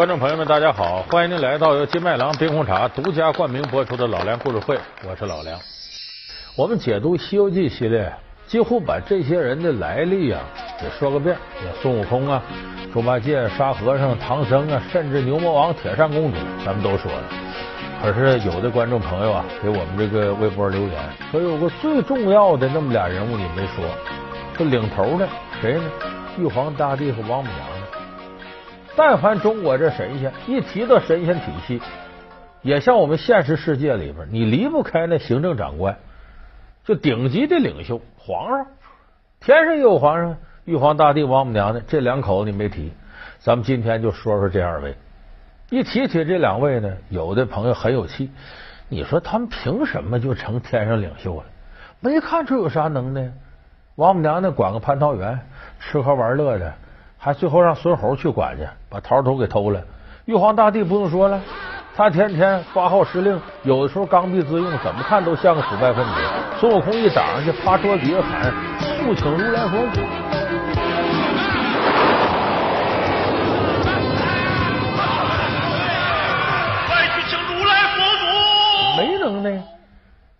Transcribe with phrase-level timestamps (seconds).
[0.00, 1.02] 观众朋友们，大家好！
[1.10, 4.74] 欢迎您来到由金麦郎冰红茶独家冠名播出的《老梁故事会》，
[5.06, 5.60] 我是老梁。
[6.56, 8.10] 我们解读《西游记》系列，
[8.46, 10.40] 几乎把这些人的来历啊
[10.80, 11.36] 给说个遍，
[11.82, 12.42] 孙悟空啊、
[12.94, 17.22] 猪八戒、沙和尚、唐僧啊，甚至牛魔王、铁扇公主，咱们都说了。
[18.00, 20.98] 可是有的观众朋友啊，给我们这个微博留言
[21.30, 23.84] 说，有个最重要的那么俩人物你没说，
[24.56, 25.28] 这领头的
[25.60, 25.82] 谁呢？
[26.38, 27.79] 玉皇大帝和王母娘娘。
[29.02, 31.80] 但凡中国这神仙一提到神仙体系，
[32.60, 35.96] 也像我们现实世界里边，你离不开那行政长官，
[36.84, 38.66] 就顶级的领袖皇上，
[39.40, 40.36] 天上也有皇上，
[40.66, 42.92] 玉皇大帝、王母娘娘这两口子你没提，
[43.38, 44.94] 咱们今天就说说这二位。
[45.70, 48.30] 一提起这两位呢，有的朋友很有气，
[48.90, 51.44] 你说他们凭什么就成天上领袖了？
[52.00, 53.32] 没看出有啥能耐。
[53.94, 55.40] 王母娘娘管个蟠桃园，
[55.80, 56.74] 吃喝玩乐的。
[57.22, 59.78] 还最后让孙猴去管去，把桃头给偷了。
[60.24, 61.38] 玉皇大帝不用说了，
[61.94, 66.12] 他天天发号施令，有的时候刚愎自用，怎么看都像个腐败分子。
[66.58, 68.50] 孙悟空一挡上去，趴桌底下喊
[69.04, 70.00] ：“速请如来佛祖！”
[76.86, 78.24] 快去请如来佛祖！
[78.96, 79.62] 没能耐，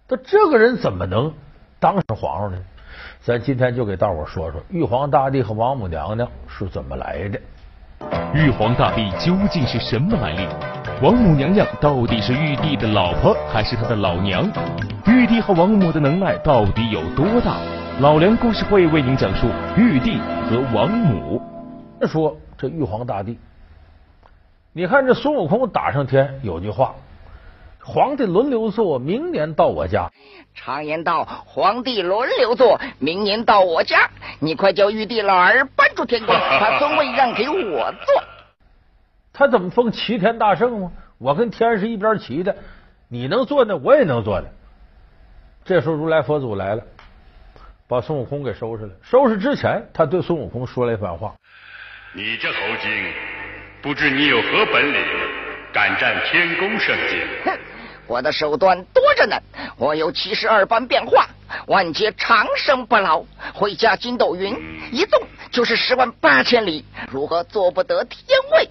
[0.08, 1.30] 他这个人怎么能
[1.78, 2.58] 当上皇上呢？
[3.22, 7.38] 咱今天就给大伙说说玉皇大帝和王母娘娘是怎么来的。
[8.32, 10.48] 玉皇大帝究竟是什么来历？
[11.02, 14.50] 王母娘娘到底是玉帝的老婆还是他的老娘？
[15.06, 17.58] 玉帝和王母的能耐到底有多大？
[18.00, 21.42] 老梁故事会为您讲述玉帝和王母。
[22.08, 23.38] 说这玉皇大帝，
[24.72, 26.94] 你看这孙悟空打上天有句话。
[27.90, 30.12] 皇帝轮流坐，明年到我家。
[30.54, 34.08] 常言道，皇帝轮流坐，明年到我家。
[34.38, 38.22] 你快叫玉帝老儿搬出天宫，把尊位让给我坐。
[39.34, 40.92] 他怎么封齐天大圣吗？
[41.18, 42.54] 我跟天是一边齐的，
[43.08, 44.46] 你能坐呢，我也能坐的。
[45.64, 46.82] 这时候如来佛祖来了，
[47.88, 48.90] 把孙悟空给收拾了。
[49.02, 51.34] 收拾之前，他对孙悟空说了一番话
[52.14, 53.12] ：“你这猴精，
[53.82, 55.02] 不知你有何本领，
[55.72, 57.18] 敢占天宫圣境？”
[58.10, 58.12] 哼！
[58.12, 59.40] 我的手段多着呢，
[59.76, 61.26] 我有七十二般变化，
[61.68, 64.52] 万劫长生不老，会驾筋斗云，
[64.90, 65.22] 一动
[65.52, 68.68] 就是十万八千里，如何做不得天位？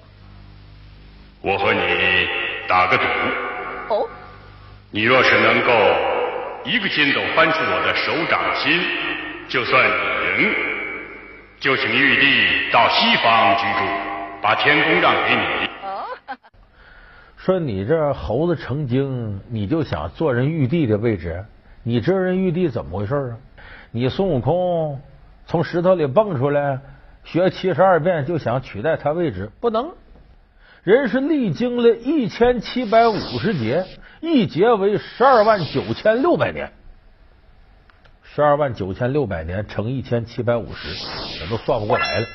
[1.42, 2.28] 我和你
[2.68, 3.04] 打个赌。
[3.88, 4.10] 哦。
[4.92, 5.72] 你若是能够
[6.66, 8.82] 一个筋斗翻出我的手掌心，
[9.48, 10.54] 就算你赢，
[11.60, 13.86] 就请玉帝到西方居住，
[14.42, 15.69] 把天宫让给你。
[17.50, 21.46] 说你这猴子成精，你就想坐人玉帝的位置？
[21.82, 23.38] 你知道人玉帝怎么回事啊？
[23.90, 25.02] 你孙悟空
[25.48, 26.80] 从石头里蹦出来，
[27.24, 29.94] 学七十二变就想取代他位置，不能。
[30.84, 33.84] 人是历经了一千七百五十劫，
[34.22, 36.72] 一劫为十二万九千六百年，
[38.22, 42.28] 十二万九千六百年乘一千七百五十，我都算不过来了。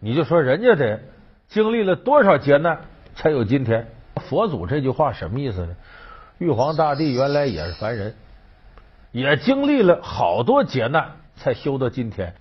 [0.00, 1.00] 你就说人家得
[1.48, 2.80] 经历了多少劫难
[3.14, 3.88] 才有今天？
[4.28, 5.76] 佛祖这句话什么意思呢？
[6.38, 8.14] 玉皇大帝原来也是凡人，
[9.10, 12.34] 也经历了好多劫难才修到今天。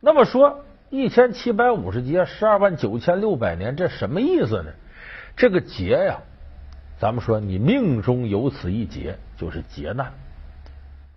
[0.00, 4.70] 那么说一千七百五十劫，十二万九千六百年，这什么意思呢？
[5.36, 6.18] 这个劫呀，
[6.98, 10.12] 咱们说你命中有此一劫，就是劫难。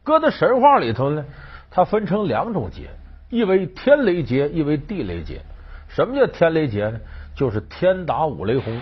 [0.03, 1.25] 搁在神话里头呢，
[1.69, 2.89] 它分成两种劫，
[3.29, 5.41] 一为天雷劫，一为地雷劫。
[5.89, 7.00] 什么叫天雷劫呢？
[7.35, 8.81] 就是天打五雷轰。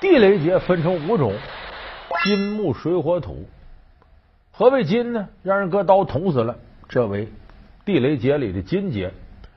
[0.00, 1.34] 地雷劫分成五种：
[2.24, 3.46] 金木水火土。
[4.52, 5.28] 何谓金呢？
[5.42, 6.56] 让人搁刀捅死了，
[6.88, 7.28] 这为
[7.84, 9.10] 地雷劫里的金劫；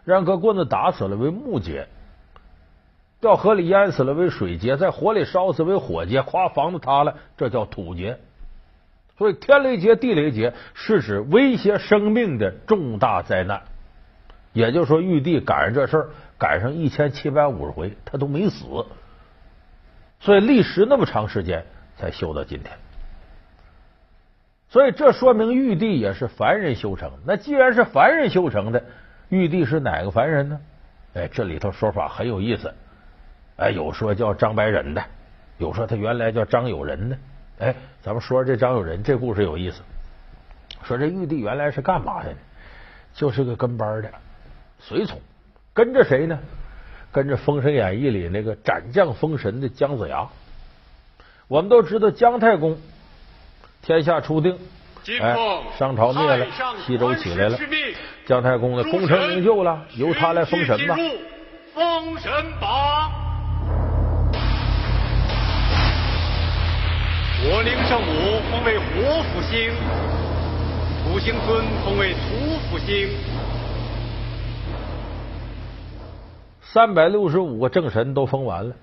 [0.04, 1.86] 让人搁棍子打死了，为木劫；
[3.22, 8.18] 掉河里淹死了，为水劫；在火里烧死为火劫；夸房子塌了，这叫土劫。
[9.18, 13.62] 所以天雷劫、地雷劫是指威胁生命的重大灾难。
[14.54, 18.66] 也就是说，玉帝赶上这事儿，赶上一千七百五十回，他都没死。
[20.20, 21.66] 所以历时那么长时间
[21.98, 22.78] 才修到今天，
[24.70, 27.12] 所以这说明玉帝也是凡人修成。
[27.26, 28.84] 那既然是凡人修成的，
[29.30, 30.60] 玉帝是哪个凡人呢？
[31.14, 32.74] 哎，这里头说法很有意思。
[33.58, 35.04] 哎，有说叫张白忍的，
[35.58, 37.18] 有说他原来叫张友仁的。
[37.60, 39.82] 哎，咱们说这张友仁这故事有意思。
[40.84, 42.38] 说这玉帝原来是干嘛的呢？
[43.14, 44.12] 就是个跟班的
[44.80, 45.20] 随从，
[45.74, 46.40] 跟着谁呢？
[47.12, 50.28] 跟着封神演义里那个斩将封神的姜子牙。
[51.48, 52.78] 我们都知道姜太公
[53.82, 54.58] 天下初定
[55.22, 55.36] 哎
[55.78, 56.46] 商朝灭了
[56.86, 57.58] 西周起来了。
[58.26, 60.96] 姜太公的功成名就了由他来封神吧
[61.74, 63.12] 封神榜。
[67.42, 69.72] 我灵圣母封为火府星
[71.06, 73.39] 土星尊封为土府星。
[76.72, 78.76] 三百六十五个正神都封完了，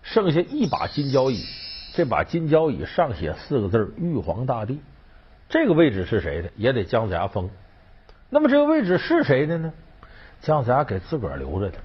[0.00, 1.44] 剩下一把金交椅。
[1.92, 4.80] 这把金交椅上写四个字“玉皇大帝”，
[5.50, 6.50] 这个位置是谁的？
[6.56, 7.50] 也得姜子牙封。
[8.30, 9.74] 那么这个位置是谁的呢？
[10.40, 11.76] 姜子牙给自个儿留着的。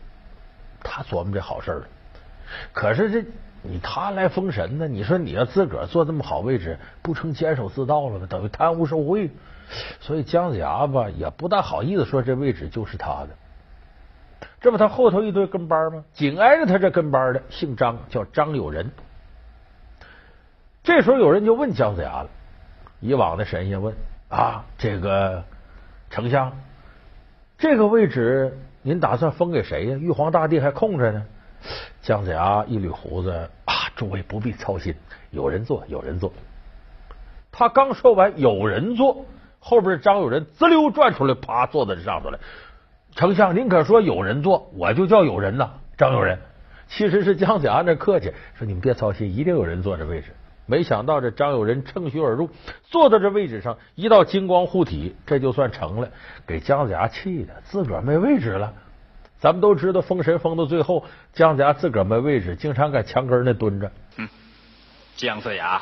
[0.81, 1.87] 他琢磨这好事了。
[2.71, 3.29] 可是这
[3.63, 4.87] 你他来封神呢？
[4.87, 8.27] 你说你要自个儿坐这么好位置，不成监守自盗了吗？
[8.29, 9.31] 等于贪污受贿。
[9.99, 13.29] 所以姜子牙吧也不大好意思说这位置就是他的。
[14.59, 16.03] 这不他后头一堆跟班吗？
[16.13, 18.91] 紧挨着他这跟班的姓张，叫张有仁。
[20.83, 22.29] 这时候有人就问姜子牙了，
[22.99, 23.95] 以往的神仙问
[24.29, 25.43] 啊，这个
[26.09, 26.53] 丞相，
[27.57, 29.97] 这个位置您打算封给谁呀？
[29.97, 31.25] 玉皇大帝还空着呢。
[32.01, 34.95] 姜子牙一捋胡子啊，诸位不必操心，
[35.29, 36.33] 有人做，有人做。
[37.51, 39.25] 他刚说完有人做，
[39.59, 42.39] 后边张有仁滋溜转出来，啪坐在这上头来。
[43.15, 45.71] 丞相，您可说有人做，我就叫有人呐。
[45.97, 46.39] 张有人
[46.87, 50.33] 其实是姜子牙那客气，说你们别操心，一定有人坐这位置。
[50.65, 52.49] 没想到这张有人乘虚而入，
[52.83, 56.09] 坐到这位置上，一道金光护体，这就算成了。
[56.47, 58.73] 给姜子牙气的，自个儿没位置了。
[59.37, 61.03] 咱们都知道，封神封到最后，
[61.33, 63.91] 姜子牙自个儿没位置，经常在墙根那蹲着。
[64.17, 64.29] 嗯，
[65.15, 65.81] 姜子牙，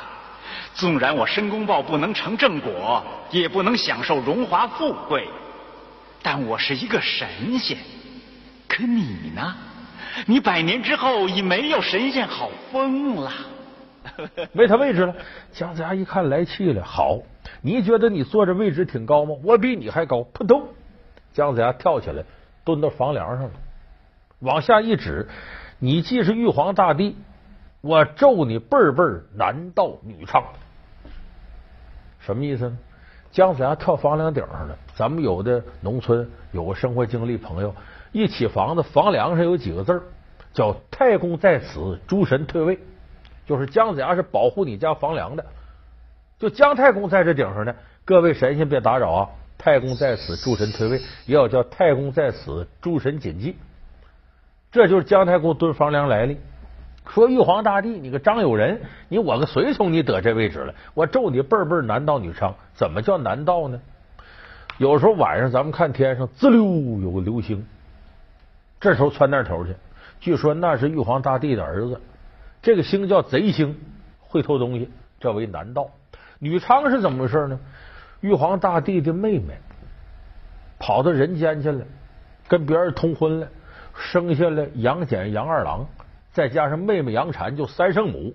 [0.74, 5.28] 纵然我申公豹不能成正果，也不能享受荣华富贵，
[6.22, 7.28] 但我是一个神
[7.60, 7.78] 仙。
[8.68, 9.56] 可你呢？
[10.26, 13.32] 你百年之后已没有神仙好封了。
[14.54, 15.16] 没他位置了。
[15.52, 17.20] 姜子牙一看来气了，好，
[17.62, 19.36] 你觉得你坐这位置挺高吗？
[19.44, 20.24] 我比你还高。
[20.24, 20.68] 扑通，
[21.34, 22.24] 姜子牙跳起来，
[22.64, 23.52] 蹲到房梁上了，
[24.40, 25.28] 往下一指，
[25.80, 27.16] 你既是玉皇大帝，
[27.82, 29.04] 我咒你辈辈
[29.36, 30.44] 男盗女娼。
[32.20, 32.78] 什么意思呢？
[33.32, 34.78] 姜子牙跳房梁顶上了。
[34.96, 37.74] 咱们有的农村有个生活经历朋友，
[38.12, 40.04] 一起房子房梁上有几个字
[40.54, 42.80] 叫“太公在此，诸神退位”。
[43.46, 45.46] 就是姜子牙是保护你家房梁的，
[46.38, 47.76] 就姜太公在这顶上呢。
[48.06, 49.30] 各位神仙别打扰啊！
[49.58, 53.56] 太公在此，诸神退位，也要叫太公在此，诸神谨记。
[54.72, 56.38] 这就是姜太公蹲房梁来历。
[57.14, 62.54] 说玉皇大帝，你个张有仁，你我个随从，你得这位置了，我咒你辈辈男盗女娼。
[62.74, 63.82] 怎么叫男盗呢？
[64.78, 66.64] 有时候晚上咱们看天上滋溜
[67.02, 67.66] 有个流星，
[68.80, 69.76] 这时候窜那头去，
[70.20, 72.00] 据说那是玉皇大帝的儿子。
[72.62, 73.78] 这个星叫贼星，
[74.20, 74.90] 会偷东西，
[75.20, 75.90] 这为男盗。
[76.38, 77.60] 女娼是怎么回事呢？
[78.22, 79.56] 玉皇大帝的妹妹
[80.78, 81.84] 跑到人间去了，
[82.48, 83.48] 跟别人通婚了，
[83.96, 85.86] 生下了杨戬、杨二郎，
[86.32, 88.34] 再加上妹妹杨婵，就三圣母。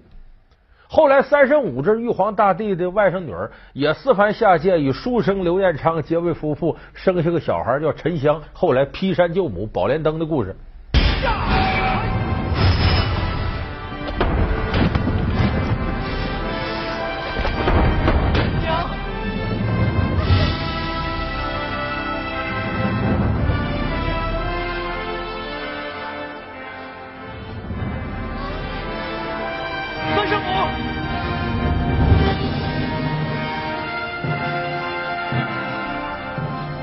[0.87, 10.55] 后来三圣母这玉皇大帝的外甥女儿也四番下界，与书生刘彦昌结为夫妇，生下个小孩叫沉香，后来劈山救母，宝莲灯的故事。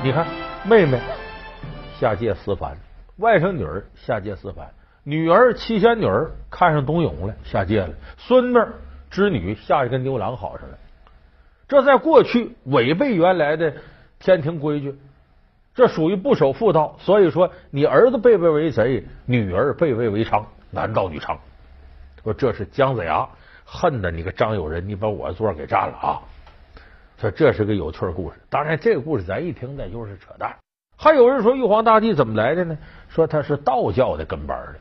[0.04, 0.26] 你看，
[0.64, 0.98] 妹妹
[2.00, 2.76] 下界思凡，
[3.18, 4.68] 外甥女儿下界思凡，
[5.04, 8.58] 女儿七仙女儿看上董永了，下界了，孙女
[9.10, 10.76] 织女下去跟牛郎好上了。
[11.68, 13.74] 这在过去违背原来的
[14.18, 14.98] 天庭规矩，
[15.72, 16.96] 这属于不守妇道。
[16.98, 21.36] 所以说，你儿子被位为贼，女儿被位为娼，男盗女娼。
[22.24, 23.28] 说这是姜子牙
[23.64, 26.22] 恨的你个张友仁，你把我座给占了啊！
[27.22, 30.56] 说这是个有趣故事，当然这个故事咱一听那就是扯淡。
[30.96, 32.76] 还有人说玉皇大帝怎么来的呢？
[33.08, 34.74] 说他是道教的跟班的。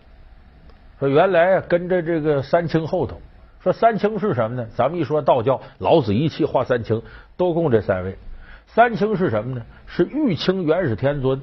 [1.00, 3.22] 说原来跟着这个三清后头。
[3.60, 4.68] 说三清是什么呢？
[4.76, 7.04] 咱们一说道教，老子一气化三清，
[7.38, 8.18] 都供这三位。
[8.66, 9.64] 三清是什么呢？
[9.86, 11.40] 是玉清元始天尊、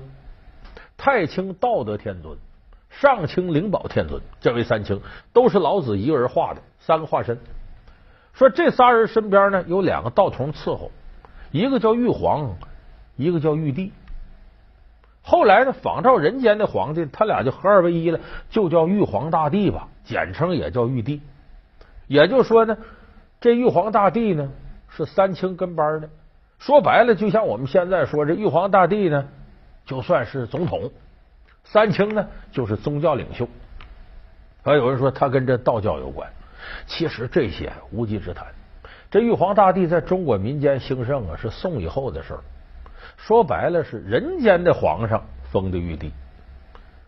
[0.97, 2.37] 太清道德天尊、
[2.91, 5.01] 上清灵宝天尊，这位三清
[5.33, 7.39] 都是老子一个人画的三个化身。
[8.39, 10.93] 说这仨人身边呢有两个道童伺候，
[11.51, 12.55] 一个叫玉皇，
[13.17, 13.93] 一个叫玉帝。
[15.23, 21.21] 后来呢，仿照人间的皇帝，他俩就合二为一了，就叫玉皇大帝吧，简称也叫玉帝。
[22.07, 22.79] 也就说呢，
[23.41, 24.49] 这玉皇大帝呢
[24.89, 26.09] 是三清跟班的。
[26.61, 29.29] 说白了，就像我们现在说，这玉皇大帝呢
[29.85, 30.93] 就算是总统，
[31.65, 33.49] 三清呢就是宗教领袖。
[34.63, 36.31] 还有人说他跟这道教有关。
[36.87, 38.47] 其实这些无稽之谈。
[39.11, 42.41] 这玉皇大帝在中国民间兴盛啊，是宋以后的事儿。
[43.17, 46.13] 说白了，是人间的皇上封的玉帝。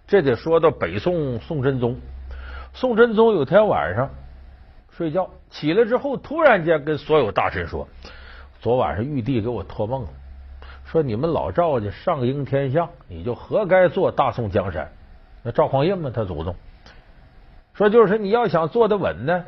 [0.07, 1.97] 这得说到北宋宋真宗。
[2.73, 4.11] 宋真宗有天晚上
[4.91, 7.89] 睡觉起来之后，突然间跟所有大臣说
[8.61, 10.09] ：“昨晚上玉帝给我托梦了，
[10.85, 14.91] 说你们老赵家上应天下，你就活该做大宋江山。”
[15.43, 16.55] 那赵匡胤嘛，他祖宗
[17.81, 19.47] 说就是你要想坐得稳呢，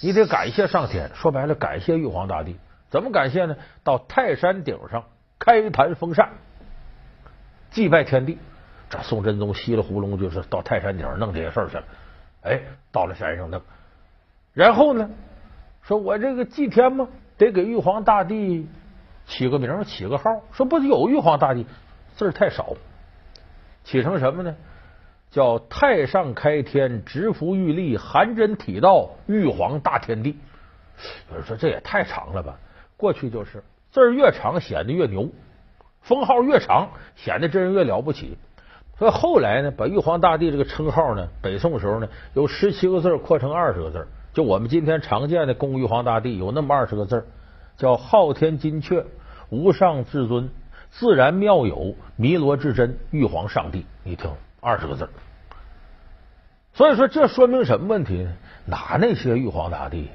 [0.00, 1.10] 你得感谢上天。
[1.12, 2.56] 说白了，感谢玉皇大帝。
[2.88, 3.56] 怎么感谢呢？
[3.82, 5.02] 到泰山顶上
[5.40, 6.28] 开坛封禅，
[7.72, 8.38] 祭拜天地。
[8.88, 11.84] 这宋真宗稀里糊涂就是到泰山顶上弄这些事儿去了。
[12.42, 12.60] 哎，
[12.92, 13.60] 到了山上弄，
[14.52, 15.10] 然后呢，
[15.82, 18.68] 说我这个祭天嘛，得给玉皇大帝
[19.26, 20.42] 起个名，起个号。
[20.52, 21.66] 说不是有玉皇大帝
[22.14, 22.74] 字儿太少，
[23.82, 24.54] 起成什么呢？
[25.34, 30.38] 叫太上开天，直服玉立，含真体道，玉皇大天地。
[31.28, 32.56] 有人说这也太长了吧？
[32.96, 35.28] 过去就是字儿越长显得越牛，
[36.02, 38.38] 封号越长显得这人越了不起。
[38.96, 44.06] 所以后来呢，把玉皇大帝这个称号呢，北宋时候呢，由十七个字扩成二十个字。
[44.34, 47.26] 就我们今天常见的供玉皇大帝有那么二十个字，
[47.76, 49.04] 叫昊天金阙，
[49.50, 50.48] 无上至尊，
[50.92, 53.84] 自然妙有，弥罗至真，玉皇上帝。
[54.04, 54.30] 你听，
[54.64, 55.08] 二十个字。
[56.72, 58.32] 所以说，这说明什么问题呢？
[58.64, 60.08] 哪那些玉皇大帝，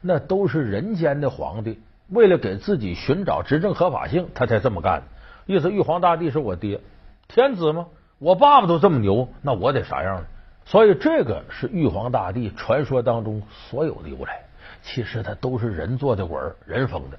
[0.00, 1.78] 那都是人间的皇帝，
[2.08, 5.02] 为了给自己寻找执政合法性，他才这么干。
[5.44, 6.80] 意思，玉皇大帝是我爹，
[7.28, 7.86] 天子吗？
[8.18, 10.24] 我爸爸都这么牛，那我得啥样呢？
[10.64, 14.40] 所以这个是玉皇大帝传说当中所有的由来，
[14.82, 17.18] 其实他都是人做的鬼，人封的。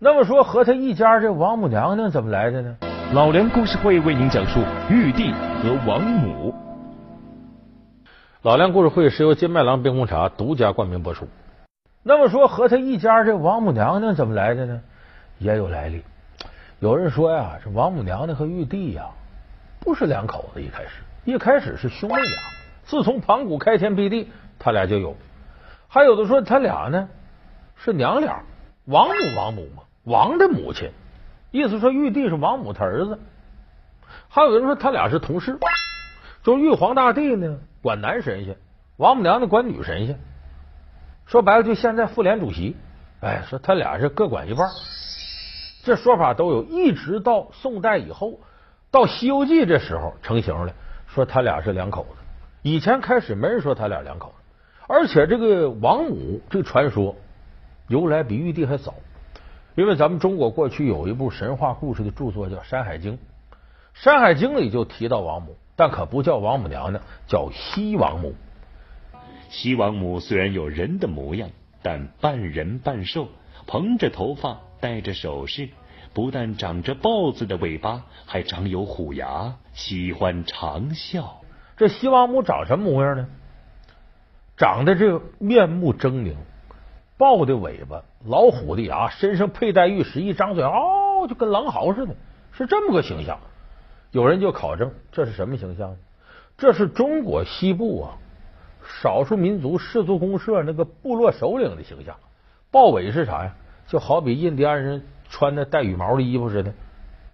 [0.00, 2.76] 那么说和他一家这王母娘娘怎么来的呢？
[3.12, 5.30] 老梁故事会为您讲述玉帝
[5.62, 6.52] 和王母。
[8.42, 11.28] 老梁故事会是由金麦郎冰红茶独家冠名播出。
[12.02, 14.80] 那么说和他一家这王母娘娘怎么来的呢？
[15.38, 16.02] 也有来历。
[16.80, 19.06] 有人说呀，这王母娘娘和玉帝呀
[19.80, 20.88] 不是两口子，一开始
[21.24, 22.38] 一开始是兄妹俩。
[22.84, 25.14] 自从盘古开天辟地，他俩就有。
[25.88, 27.08] 还有的说他俩呢
[27.76, 28.42] 是娘俩，
[28.86, 30.90] 王母王母嘛，王的母亲，
[31.54, 33.16] 意思说玉帝是王母他儿子。
[34.28, 35.56] 还有人说他俩是同事，
[36.42, 37.60] 就是玉皇大帝呢。
[37.80, 38.56] 管男神仙，
[38.96, 40.18] 王母娘娘管女神仙。
[41.26, 42.76] 说白了，就现在妇联主席，
[43.20, 44.68] 哎，说他俩是各管一半。
[45.84, 48.40] 这说法都有，一直到宋代以后，
[48.90, 50.72] 到《西游记》这时候成型了，
[51.06, 52.16] 说他俩是两口子。
[52.62, 54.34] 以前开始没人说他俩两口子，
[54.88, 57.14] 而且这个王母这个传说
[57.86, 58.92] 由来比玉帝还早，
[59.74, 63.12] 因为咱们中国过去有一部神话故事的著作叫《山海经》，
[63.94, 65.56] 《山海经》里就提到王母。
[65.76, 68.36] 但可不叫王母娘娘，叫西王母。
[69.50, 71.50] 西王母虽然有人的模样，
[71.82, 73.26] 但半人半兽，
[73.66, 75.70] 蓬着头发，戴着首饰，
[76.12, 81.24] 不但长着豹子的尾巴，还长有虎牙，喜欢长啸。
[81.76, 83.26] 这西王母长什么模样呢？
[84.56, 86.36] 长得这面目狰狞，
[87.16, 92.14] 豹的尾巴，老虎的牙，身上佩戴玉石，一张嘴嗷，就跟狼嚎似的，
[92.52, 93.38] 是这么个形象。
[94.10, 95.96] 有人就考证，这是什么形象？
[96.56, 98.18] 这是中国西部啊，
[99.02, 102.16] 少数民族氏族公社那个部落首领的形象。
[102.70, 103.54] 豹尾是啥呀？
[103.86, 106.72] 就好比印第安人穿的带羽毛的衣服似的，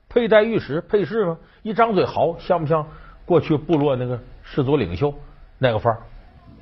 [0.08, 1.38] 佩戴玉石配饰吗？
[1.62, 2.86] 一张嘴嚎，像不像
[3.24, 5.14] 过去部落那个氏族领袖
[5.58, 6.00] 那个范儿？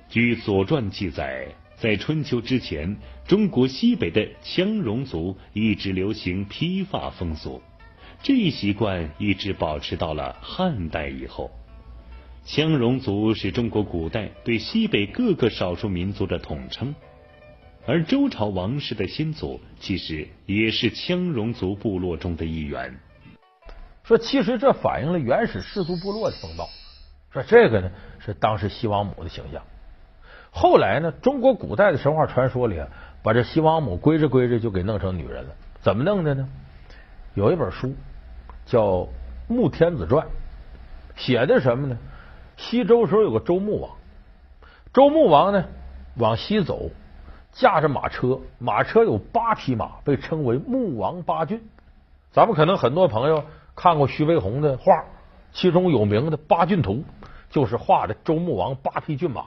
[0.08, 1.48] 据《左传》记载，
[1.80, 7.62] 在春秋之前，中国西北的羌戎族一直流行披发风俗。
[8.20, 11.52] 这一习惯一直保持到了汉代以后。
[12.44, 16.92] 羌戎族是中国古代对西北各个少数民族的统称，
[17.86, 22.98] 而周朝王室的先祖其实也是羌戎族部落中的一员。
[24.02, 26.68] 说其实这反映了原始氏族部落的风貌。
[27.30, 29.62] 说这个呢是当时西王母的形象。
[30.60, 32.88] 后来呢，中国古代的神话传说里啊，
[33.22, 35.50] 把这西王母归着归着就给弄成女人了。
[35.80, 36.48] 怎么弄的呢？
[37.34, 37.94] 有一本书。
[38.66, 38.84] 叫
[39.46, 40.26] 《穆天子传》，
[41.16, 41.96] 写的什么呢？
[42.58, 43.92] 西周时候有个周穆王，
[44.92, 45.64] 周穆王呢
[46.16, 46.90] 往西走，
[47.50, 51.62] 驾着马车，马车有八匹马，被称为穆王八骏。
[52.30, 53.42] 咱们可能很多朋友
[53.74, 55.04] 看过徐悲鸿的画，
[55.52, 56.92] 其中有名的《八骏图》，
[57.48, 59.46] 就是画的周穆王八匹骏马，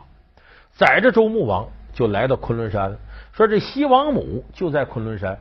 [0.74, 2.98] 载着周穆王就来到昆仑山了，
[3.34, 5.38] 说这西王母就在昆仑山。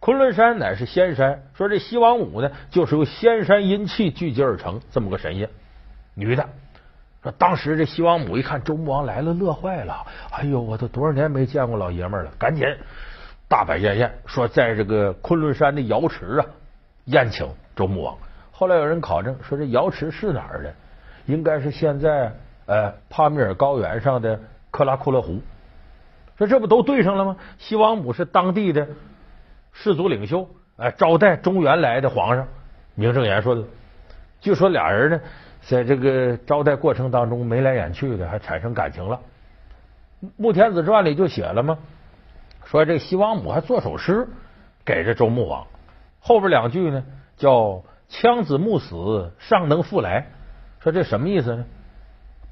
[0.00, 5.50] 昆仑山乃是仙山，说这西王母呢，就是由仙山阴气聚集而成这么个神仙，
[6.14, 6.48] 女的。
[7.20, 10.06] 说当时这西王母一看周穆王来了，乐坏了。
[10.30, 12.64] 哎呦，我都多少年没见过老爷们了，赶紧
[13.48, 16.46] 大摆宴宴，说在这个昆仑山的瑶池啊
[17.06, 18.16] 宴请周穆王。
[18.52, 20.72] 后来有人考证说，这瑶池是哪儿的？
[21.26, 22.32] 应该是现在
[22.66, 24.38] 呃帕米尔高原上的
[24.70, 25.40] 克拉库勒湖。
[26.36, 27.36] 说这不都对上了吗？
[27.58, 28.86] 西王母是当地的
[29.72, 32.46] 氏族领袖，哎，招待中原来的皇上，
[32.94, 33.66] 名正言顺了。
[34.40, 35.20] 据说俩人呢，
[35.62, 39.18] 在这个招待过程当中眉来眼去的，还产生感情了。
[40.36, 41.76] 《穆天子传》里就写了吗？
[42.64, 44.28] 说这西王母还做首诗
[44.84, 45.66] 给这周穆王，
[46.20, 47.02] 后边两句呢
[47.36, 50.28] 叫“枪子木死，尚能复来”。
[50.78, 51.64] 说这什么意思呢？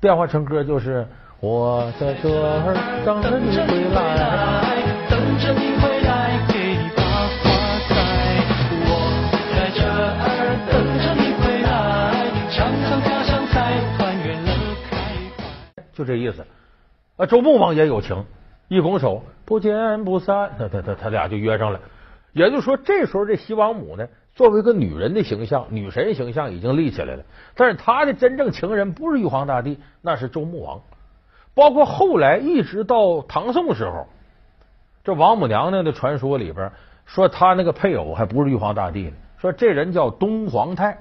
[0.01, 1.07] 变化成歌就是。
[1.39, 2.73] 我在这儿
[3.05, 7.45] 等着你回来，等着你回来给你把花
[7.91, 7.93] 栽。
[8.81, 8.91] 我
[9.53, 11.69] 在这儿等着你回来，
[12.51, 14.51] 尝尝家乡菜，团圆乐
[14.89, 14.97] 开
[15.37, 15.85] 怀。
[15.93, 16.43] 就这意思。
[17.19, 18.25] 啊，周穆王也有情，
[18.69, 20.51] 一拱手，不见不散。
[20.59, 21.79] 他他他他俩就约上了。
[22.33, 27.23] 也就是说，这时候这西王母呢，作为一个女人的形象，女神形象已经立起来了。
[27.55, 30.81] 但是她的真正情人不是玉皇大帝，那是周穆王。
[31.57, 34.07] 包括后来一直到唐宋时候，
[35.03, 36.71] 这王母娘娘的传说里边
[37.07, 40.99] 说，她那个配偶还不是玉皇大帝呢，说这人叫东皇太。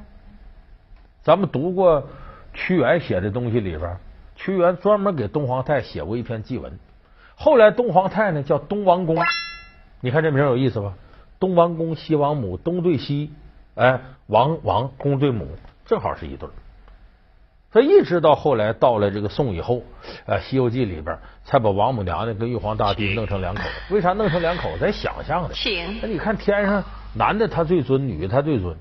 [1.23, 2.07] 咱们读过
[2.53, 3.97] 屈原写的东西里边，
[4.37, 6.79] 屈原专门给东皇太写过一篇祭文。
[7.35, 9.17] 后来东皇太呢叫东王公，
[9.99, 10.93] 你看这名有意思吧？
[11.37, 13.33] 东王公、西王母，东对西，
[13.75, 15.49] 哎，王王公对母，
[15.85, 16.47] 正好是一对。
[17.75, 19.81] 他一直到后来到了这个宋以后，
[20.25, 23.93] 呃，《西游记》里边才把王母娘娘跟玉皇大帝弄成两口子。
[23.93, 24.79] 为啥弄成两口子？
[24.79, 25.53] 咱想象的。
[26.01, 26.81] 那你看天上
[27.15, 28.73] 男的他最尊，女的他最尊。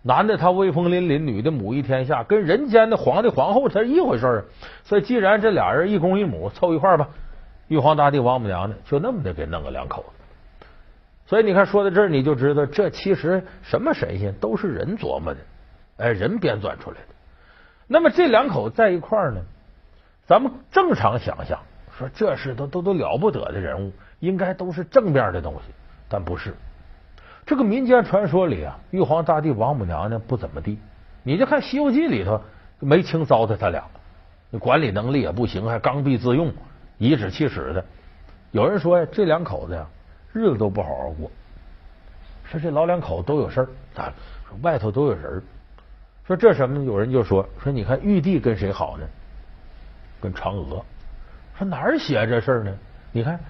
[0.00, 4.44] 男的他威风凛凛，女的母仪天下，跟人间的皇帝皇后他是一回事儿。
[4.84, 7.10] 所以既然这俩人一公一母凑一块儿吧，
[7.66, 10.64] 玉皇大帝王母娘娘就那么的给弄个两口子。
[11.26, 15.40] 所以你看说到这儿，你就知道这其实什么神仙都是人琢磨的，
[15.98, 17.17] 哎，人编撰出来的。
[17.90, 19.40] 那么这两口在一块儿呢，
[20.26, 21.58] 咱们正常想象
[21.98, 25.72] 说这是都都都了不得的人物，应该都是正面的东西，
[26.06, 26.54] 但不是。
[27.46, 30.78] 这个民间传说里啊，玉皇大帝、王母娘娘不怎么地。
[31.22, 32.40] 你就看《西游记》里头
[32.78, 33.82] 没轻糟蹋他俩，
[34.60, 36.52] 管理能力也不行，还刚愎自用、
[36.98, 37.82] 颐指气使的。
[38.50, 39.86] 有人说呀，这两口子呀，
[40.34, 41.30] 日子都不好好过。
[42.44, 44.12] 说这老两口都有事儿，咋
[44.60, 45.42] 外头都有人。
[46.28, 46.84] 说这什么？
[46.84, 49.06] 有人就说说，你看玉帝跟谁好呢？
[50.20, 50.84] 跟嫦娥。
[51.58, 52.70] 说哪儿写这事儿呢？
[53.12, 53.40] 你看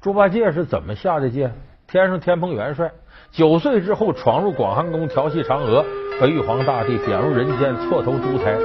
[0.00, 1.50] 猪八戒是怎么下的界？
[1.88, 2.90] 天上天蓬元帅
[3.32, 5.84] 九岁之后闯入广寒宫调戏嫦娥，
[6.20, 8.56] 把玉皇大帝贬入人间，错投猪胎，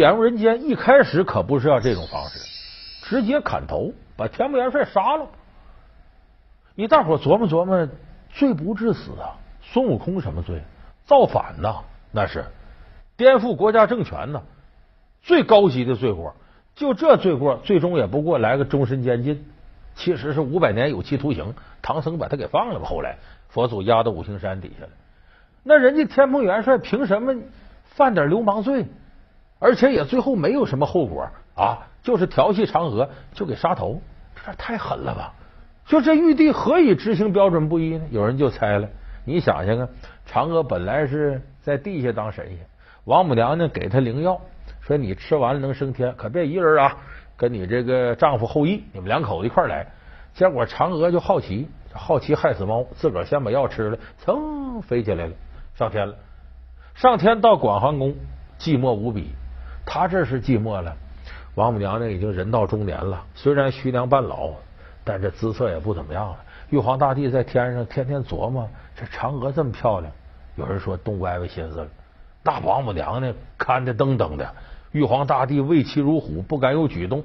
[0.00, 2.38] 贬入人间一开始可不是要这种方式，
[3.02, 5.26] 直接砍头，把天蓬元帅杀了。
[6.74, 7.86] 你大伙琢磨琢磨，
[8.30, 9.36] 罪不至死啊！
[9.60, 10.62] 孙悟空什么罪？
[11.04, 11.82] 造反呐，
[12.12, 12.46] 那是
[13.18, 14.40] 颠覆国家政权呐，
[15.20, 16.34] 最高级的罪过。
[16.74, 19.44] 就这罪过，最终也不过来个终身监禁，
[19.96, 21.52] 其实是五百年有期徒刑。
[21.82, 22.86] 唐僧把他给放了吧？
[22.88, 23.18] 后来
[23.50, 24.92] 佛祖压到五行山底下了。
[25.62, 27.34] 那人家天蓬元帅凭什么
[27.84, 28.86] 犯点流氓罪？
[29.60, 34.00] 而且也最后没有什么后果啊，就是调戏嫦娥就给杀头，
[34.34, 35.34] 这太狠了吧！
[35.86, 38.04] 就这玉帝何以执行标准不一呢？
[38.10, 38.88] 有人就猜了，
[39.24, 39.88] 你想想啊，
[40.26, 42.58] 嫦娥本来是在地下当神仙，
[43.04, 44.40] 王母娘娘给她灵药，
[44.80, 46.96] 说你吃完了能升天，可别一人啊，
[47.36, 49.86] 跟你这个丈夫后羿，你们两口子一块来。
[50.32, 55.32] 结果嫦娥就好奇，好奇害死猫，自个儿先把药吃了，噌飞起来了，
[55.74, 56.14] 上天了。
[56.94, 58.14] 上天到广寒宫，
[58.58, 59.32] 寂寞无比。
[59.92, 60.96] 他这是寂寞了，
[61.56, 64.50] 王母娘娘已经人到中年了，虽然虚娘半老，
[65.02, 66.36] 但这姿色也不怎么样了。
[66.68, 70.12] 玉皇大帝在天上天天琢磨，这嫦娥这么漂亮，
[70.54, 71.88] 有人说动歪歪心思了。
[72.44, 74.54] 那王母娘娘看着噔噔的，
[74.92, 77.24] 玉皇大帝畏其如虎，不敢有举动。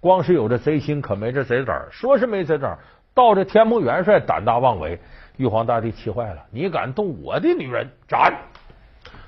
[0.00, 1.86] 光是有这贼心，可没这贼胆。
[1.90, 2.78] 说是没贼胆，
[3.12, 4.98] 到这天蓬元帅胆大妄为，
[5.36, 8.32] 玉皇大帝气坏了，你敢动我的女人，斩！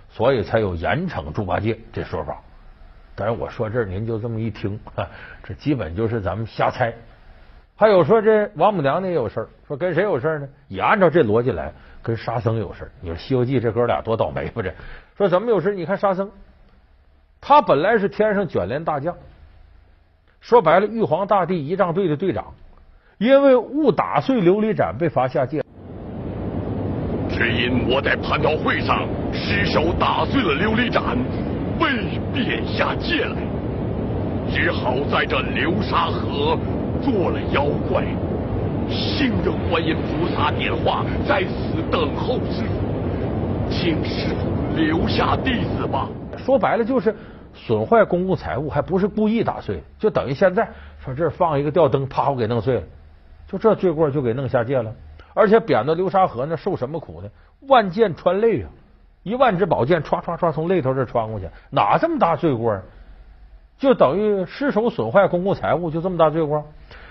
[0.08, 2.40] 所以才有严惩猪八戒这说法。
[3.18, 4.78] 但是我说这，您就这么一听，
[5.42, 6.94] 这基本就是咱们瞎猜。
[7.76, 10.48] 还有说这王母娘娘也有事儿，说跟谁有事儿呢？
[10.68, 12.90] 也按照这逻辑来，跟沙僧有事儿。
[13.00, 14.62] 你说《西游记》这哥俩多倒霉吧？
[14.62, 14.72] 这
[15.16, 15.74] 说怎么有事？
[15.74, 16.30] 你看沙僧，
[17.40, 19.16] 他本来是天上卷帘大将，
[20.40, 22.52] 说白了，玉皇大帝仪仗队的队长，
[23.18, 25.62] 因为误打碎琉璃盏被罚下界，
[27.28, 31.16] 只因我在蟠桃会上失手打碎了琉璃盏，
[31.78, 33.36] 被贬下界来，
[34.52, 36.58] 只好在这流沙河。
[37.00, 38.02] 做了妖怪，
[38.90, 46.08] 幸得观音菩萨点化，在此等候师傅，请师傅留下弟子吧。
[46.36, 47.14] 说白了就是
[47.54, 52.82] 损坏公共财物，还不是故意打碎，就等于现在说这放一个吊灯，啪，我给弄碎了，
[53.46, 54.92] 就这罪过就给弄下界了。
[55.34, 57.28] 而且贬到流沙河那受什么苦呢？
[57.68, 58.68] 万箭穿肋啊，
[59.28, 62.82] 一万支宝剑唰唰唰从肋头这穿过去，哪这么大罪过啊？
[63.78, 66.64] 就等于失手损坏公共财物，就这么大罪过。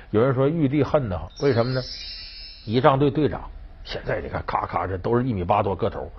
[0.10, 1.82] 有人说玉帝恨他，为什么呢？
[2.66, 3.50] 仪仗队队长，
[3.84, 6.12] 现在你看，咔咔这都是一米八多个头。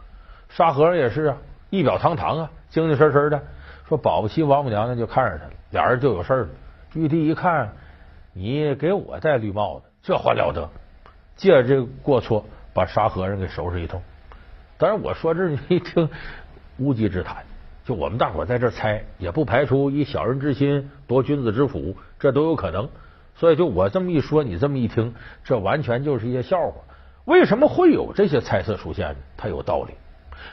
[0.49, 1.37] 沙和尚也是啊，
[1.71, 3.43] 仪表堂堂啊，精精神神的。
[3.89, 6.49] 说保不齐王母娘娘就看上他了，俩人就有事了。
[6.95, 7.73] 玉帝一看，
[8.33, 10.71] 你给我戴绿帽子，这还了得？
[11.37, 14.03] 借着这个过错，把沙和尚给收拾一通。
[14.79, 16.09] 当然，我说这你一听
[16.79, 17.45] 无稽之谈。
[17.85, 22.89] 就我们大伙在这猜，也不排除以小人之心夺君子之腹，这都有可能。
[23.35, 26.75] 所以，就我这么一说，你这么一听，这完全就是一些笑话。
[27.25, 29.17] 为什么会有这些猜测出现呢？
[29.37, 29.95] 它有道理。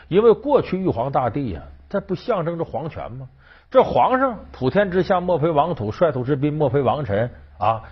[0.07, 3.27] 因为过去玉皇大帝呀，他不象征着皇权吗？
[3.69, 7.83] 这皇上普天之下莫非王土，率土之滨莫非王臣啊！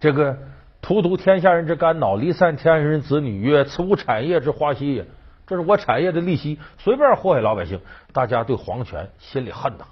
[0.00, 0.38] 这个
[0.80, 5.04] 荼毒天下人之肝脑，离散天下人子女，曰：“此无产业之花息也。”
[5.52, 7.78] 这是我产业的利息，随便祸害老百姓，
[8.14, 9.84] 大家对皇权心里恨呐，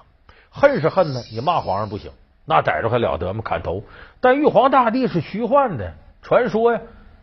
[0.48, 2.10] 恨是恨呢，你骂皇上不行，
[2.46, 3.42] 那逮着还了得吗？
[3.44, 3.82] 砍头。
[4.22, 5.92] 但玉皇大帝是虚幻的
[6.22, 6.80] 传说呀，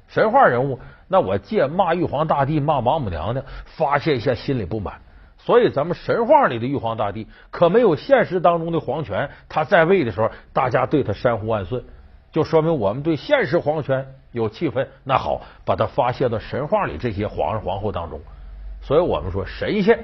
[0.08, 5.02] 神话人物，那我借骂玉皇大帝、骂王母娘娘，发泄一下心里不满。
[5.40, 11.84] 所以咱们神话里的玉皇大帝可没有现实当中的皇权，他在位的时候，大家对他山呼万岁，
[12.32, 14.14] 就说明我们对现实皇权。
[14.38, 18.20] 有气氛，那好，把它发泄到神话里这些皇上皇后当中。
[18.82, 20.00] 所以我们说，神仙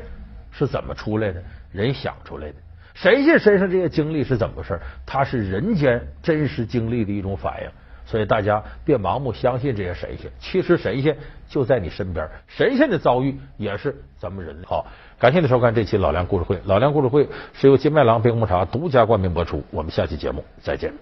[0.51, 1.41] 是怎么出来的？
[1.71, 2.55] 人想出来的。
[2.93, 4.79] 神仙身上这些经历是怎么回事？
[5.05, 7.69] 它是人间真实经历的一种反应。
[8.05, 11.17] 所以大家别盲目相信这些神仙，其实神仙
[11.47, 12.27] 就在你身边。
[12.47, 14.67] 神仙的遭遇也是咱们人类。
[14.67, 14.85] 好，
[15.17, 16.59] 感谢您收看这期老梁故事会。
[16.65, 19.63] 老梁故事会是由金麦郎冰红茶独家冠名播出。
[19.71, 20.93] 我们下期节目再见。